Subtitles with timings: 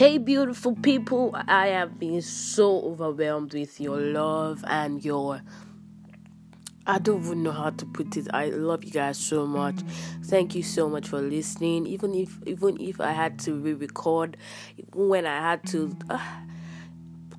[0.00, 5.42] Hey, beautiful people, I have been so overwhelmed with your love and your.
[6.86, 8.26] I don't even know how to put it.
[8.32, 9.78] I love you guys so much.
[10.24, 11.86] Thank you so much for listening.
[11.86, 14.38] Even if even if I had to re-record,
[14.94, 16.18] when I had to, uh,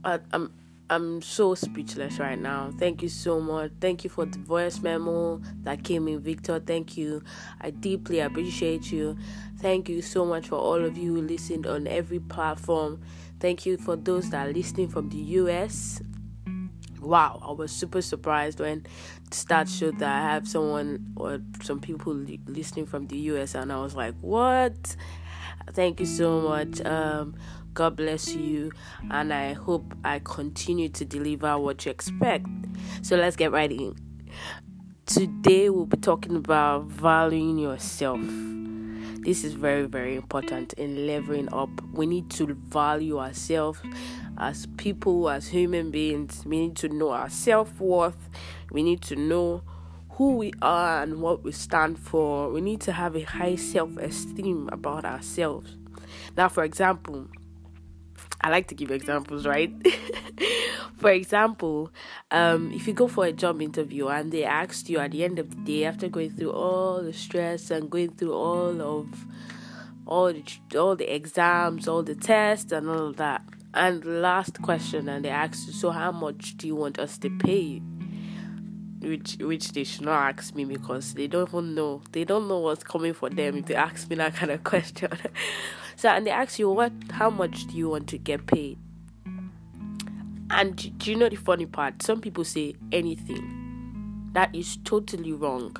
[0.06, 0.54] I, I'm
[0.92, 2.70] I'm so speechless right now.
[2.78, 3.72] Thank you so much.
[3.80, 6.60] Thank you for the voice memo that came in, Victor.
[6.60, 7.24] Thank you.
[7.62, 9.18] I deeply appreciate you.
[9.62, 13.00] Thank you so much for all of you who listened on every platform.
[13.40, 16.02] Thank you for those that are listening from the US.
[17.00, 18.88] Wow, I was super surprised when
[19.30, 23.54] the stats showed that I have someone or some people li- listening from the US,
[23.54, 24.96] and I was like, what?
[25.74, 26.84] Thank you so much.
[26.84, 27.36] Um,
[27.76, 28.72] God bless you,
[29.12, 32.48] and I hope I continue to deliver what you expect.
[33.04, 33.96] So let's get right in.
[35.06, 38.22] Today, we'll be talking about valuing yourself.
[39.22, 41.70] This is very, very important in leveling up.
[41.94, 43.80] We need to value ourselves
[44.40, 46.44] as people, as human beings.
[46.44, 48.30] We need to know our self worth.
[48.72, 49.62] We need to know
[50.14, 52.50] who we are and what we stand for.
[52.50, 55.78] We need to have a high self esteem about ourselves.
[56.36, 57.28] Now, for example,
[58.42, 59.72] I like to give examples, right?
[60.98, 61.92] for example,
[62.30, 65.40] um, if you go for a job interview and they asked you at the end
[65.40, 69.26] of the day, after going through all the stress and going through all of
[70.06, 70.44] all the
[70.78, 75.30] all the exams, all the tests, and all of that, and last question, and they
[75.30, 77.82] asked you, so how much do you want us to pay you?
[79.00, 82.60] Which which they should not ask me because they don't even know they don't know
[82.60, 85.10] what's coming for them if they ask me that kind of question.
[85.96, 88.80] So, and they ask you, what, how much do you want to get paid?
[90.54, 92.04] And do you know the funny part?
[92.04, 94.30] Some people say anything.
[94.34, 95.76] That is totally wrong.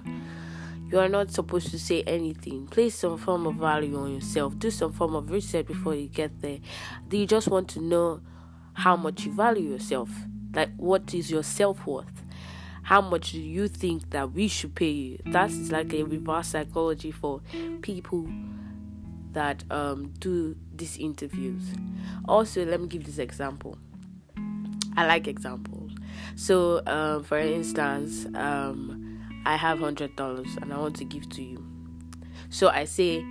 [0.90, 2.68] You are not supposed to say anything.
[2.68, 4.58] Place some form of value on yourself.
[4.58, 6.60] Do some form of research before you get there.
[7.08, 8.22] Do you just want to know
[8.74, 10.10] how much you value yourself?
[10.54, 12.24] Like, what is your self worth?
[12.84, 15.20] How much do you think that we should pay you?
[15.28, 17.42] That is like a reverse psychology for
[17.82, 18.28] people
[19.34, 21.64] that um, do these interviews.
[22.28, 23.78] Also, let me give this example.
[24.98, 25.92] I like examples.
[26.36, 31.42] So, um, for instance, um, I have hundred dollars and I want to give to
[31.42, 31.66] you.
[32.50, 33.26] So I say,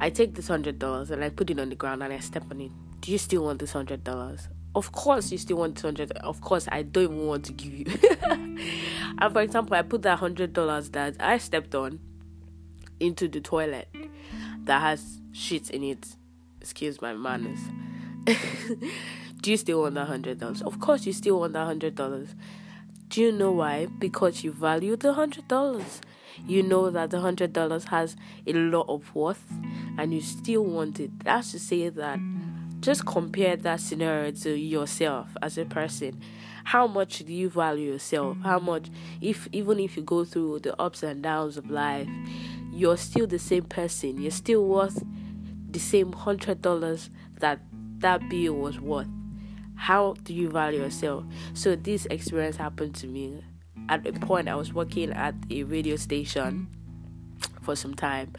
[0.00, 2.44] I take this hundred dollars and I put it on the ground and I step
[2.50, 2.70] on it.
[3.00, 4.48] Do you still want this hundred dollars?
[4.74, 6.12] Of course, you still want hundred.
[6.12, 7.86] Of course, I don't even want to give you.
[9.18, 12.00] and for example, I put that hundred dollars that I stepped on
[12.98, 13.88] into the toilet
[14.64, 16.16] that has shit in it.
[16.60, 17.60] Excuse my manners.
[19.46, 20.60] Do you still want that hundred dollars?
[20.62, 22.34] Of course, you still want that hundred dollars.
[23.08, 23.86] Do you know why?
[23.86, 26.00] Because you value the hundred dollars.
[26.44, 29.44] You know that the hundred dollars has a lot of worth,
[29.98, 31.20] and you still want it.
[31.22, 32.18] That's to say that
[32.80, 36.20] just compare that scenario to yourself as a person.
[36.64, 38.38] How much do you value yourself?
[38.42, 38.90] How much,
[39.20, 42.08] if even if you go through the ups and downs of life,
[42.72, 44.20] you're still the same person.
[44.20, 45.04] You're still worth
[45.70, 47.60] the same hundred dollars that
[48.00, 49.06] that bill was worth.
[49.76, 51.24] How do you value yourself?
[51.54, 53.42] So this experience happened to me
[53.88, 56.68] at a point I was working at a radio station
[57.62, 58.32] for some time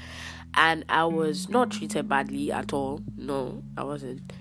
[0.53, 3.01] and I was not treated badly at all.
[3.15, 4.33] No, I wasn't.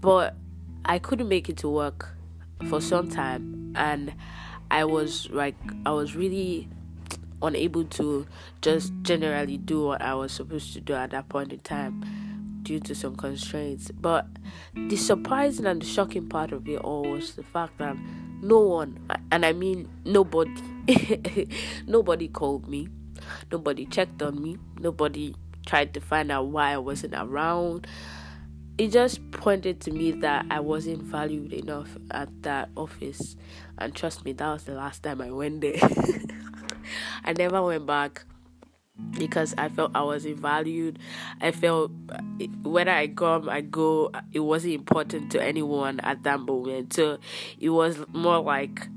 [0.00, 0.36] But
[0.84, 2.08] I couldn't make it to work
[2.68, 4.14] for some time and
[4.70, 6.68] I was like I was really
[7.42, 8.26] unable to
[8.60, 12.04] just generally do what I was supposed to do at that point in time
[12.70, 13.90] due to some constraints.
[13.90, 14.28] But
[14.76, 17.96] the surprising and the shocking part of it all was the fact that
[18.42, 18.96] no one,
[19.32, 20.52] and I mean nobody,
[21.88, 22.88] nobody called me,
[23.50, 25.34] nobody checked on me, nobody
[25.66, 27.88] tried to find out why I wasn't around.
[28.78, 33.34] It just pointed to me that I wasn't valued enough at that office.
[33.78, 35.80] And trust me, that was the last time I went there.
[37.24, 38.24] I never went back
[39.12, 40.98] because I felt I wasn't valued.
[41.40, 41.92] I felt
[42.62, 46.94] whether I come, I go, it wasn't important to anyone at that moment.
[46.94, 47.18] So
[47.58, 48.88] it was more like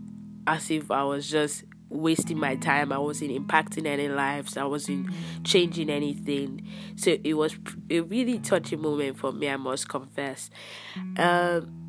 [0.48, 2.92] as if I was just wasting my time.
[2.92, 4.58] I wasn't impacting any lives.
[4.58, 5.10] I wasn't
[5.44, 6.68] changing anything.
[6.96, 7.56] So it was
[7.90, 9.50] a really touching moment for me.
[9.50, 10.50] I must confess.
[11.18, 11.84] Um,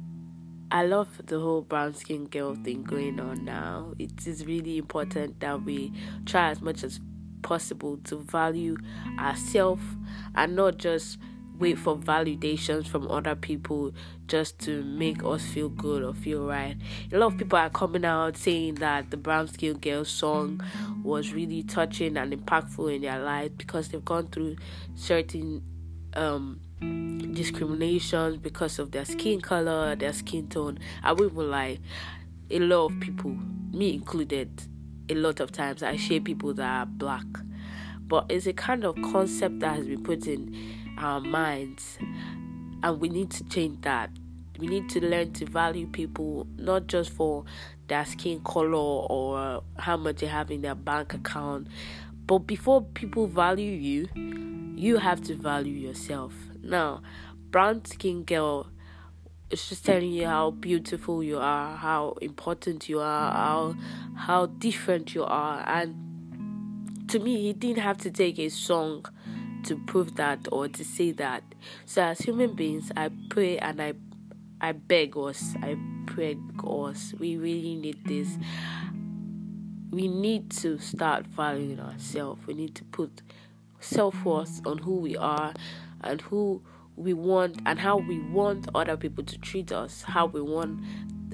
[0.70, 3.94] I love the whole brown skin girl thing going on now.
[3.98, 5.92] It is really important that we
[6.26, 7.00] try as much as
[7.44, 8.76] possible to value
[9.20, 9.84] ourselves
[10.34, 11.18] and not just
[11.58, 13.92] wait for validations from other people
[14.26, 16.76] just to make us feel good or feel right.
[17.12, 20.60] A lot of people are coming out saying that the Brown Skin Girl song
[21.04, 24.56] was really touching and impactful in their lives because they've gone through
[24.96, 25.62] certain
[26.14, 26.60] um
[27.32, 30.78] discrimination because of their skin color, their skin tone.
[31.02, 31.78] I won't lie,
[32.50, 33.36] a lot of people,
[33.72, 34.62] me included,
[35.08, 37.26] a lot of times I share people that are black.
[38.06, 40.54] But it's a kind of concept that has been put in
[40.98, 41.98] our minds,
[42.82, 44.10] and we need to change that.
[44.58, 47.44] We need to learn to value people not just for
[47.88, 51.66] their skin color or how much they have in their bank account,
[52.26, 54.08] but before people value you,
[54.76, 56.34] you have to value yourself.
[56.62, 57.02] Now,
[57.50, 58.68] brown skin girl
[59.50, 63.74] is just telling you how beautiful you are, how important you are, how
[64.16, 69.04] how different you are, and to me, he didn't have to take a song
[69.64, 71.42] to prove that or to say that.
[71.86, 73.94] So as human beings, I pray and I
[74.60, 75.76] I beg us, I
[76.06, 76.36] pray
[76.66, 78.38] us, we really need this
[79.94, 82.44] we need to start valuing ourselves.
[82.46, 83.22] We need to put
[83.78, 85.54] self worth on who we are
[86.00, 86.62] and who
[86.96, 90.80] we want and how we want other people to treat us, how we want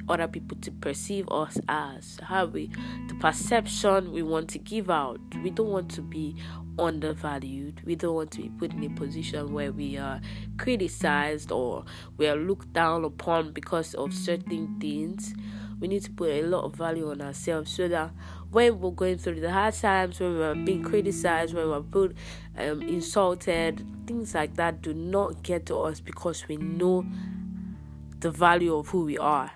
[0.09, 2.71] other people to perceive us as, how we
[3.09, 5.21] the perception we want to give out.
[5.43, 6.37] We don't want to be
[6.79, 7.83] undervalued.
[7.85, 10.21] We don't want to be put in a position where we are
[10.59, 11.85] criticized or
[12.17, 15.35] we are looked down upon because of certain things.
[15.81, 18.11] We need to put a lot of value on ourselves so that
[18.51, 22.17] when we're going through the hard times, when we're being criticized, when we're put
[22.59, 27.07] um, insulted, things like that do not get to us because we know
[28.19, 29.51] the value of who we are.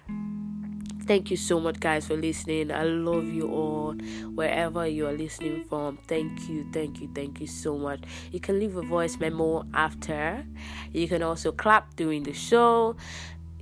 [1.06, 2.70] Thank you so much, guys, for listening.
[2.70, 3.92] I love you all
[4.34, 5.98] wherever you are listening from.
[6.08, 8.00] Thank you, thank you, thank you so much.
[8.32, 10.46] You can leave a voice memo after.
[10.94, 12.96] You can also clap during the show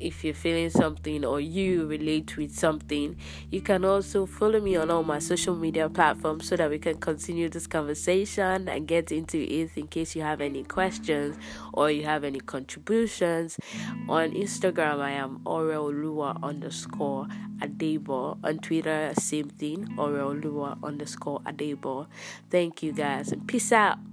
[0.03, 3.17] if you're feeling something or you relate with something.
[3.51, 6.99] You can also follow me on all my social media platforms so that we can
[6.99, 11.37] continue this conversation and get into it in case you have any questions
[11.73, 13.59] or you have any contributions.
[14.09, 17.27] On Instagram, I am Oreolua underscore
[17.59, 18.39] Adebo.
[18.45, 22.07] On Twitter, same thing, Oreolua underscore Adebo.
[22.51, 24.12] Thank you guys and peace out.